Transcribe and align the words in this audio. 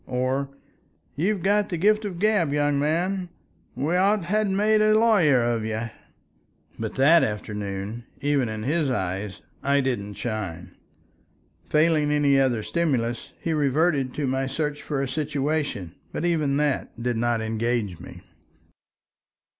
Or, 0.07 0.49
"You've 1.15 1.43
got 1.43 1.69
the 1.69 1.77
gift 1.77 2.05
of 2.05 2.13
the 2.13 2.17
gab, 2.21 2.51
young 2.51 2.79
man. 2.79 3.29
We 3.75 3.95
ought 3.97 4.15
to 4.15 4.25
ha' 4.25 4.47
made 4.49 4.81
a 4.81 4.97
lawyer 4.97 5.43
of 5.43 5.63
you." 5.63 5.91
But 6.79 6.95
that 6.95 7.23
afternoon, 7.23 8.05
even 8.19 8.49
in 8.49 8.63
his 8.63 8.89
eyes, 8.89 9.41
I 9.61 9.79
didn't 9.79 10.15
shine. 10.15 10.75
Failing 11.69 12.11
any 12.11 12.39
other 12.39 12.63
stimulus, 12.63 13.31
he 13.39 13.53
reverted 13.53 14.15
to 14.15 14.25
my 14.25 14.47
search 14.47 14.81
for 14.81 15.03
a 15.03 15.07
situation, 15.07 15.93
but 16.11 16.25
even 16.25 16.57
that 16.57 16.99
did 17.03 17.17
not 17.17 17.39
engage 17.39 17.99
me. 17.99 18.21